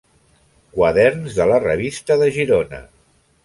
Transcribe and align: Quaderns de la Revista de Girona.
Quaderns 0.77 1.37
de 1.41 1.47
la 1.53 1.61
Revista 1.67 2.21
de 2.25 2.33
Girona. 2.41 2.85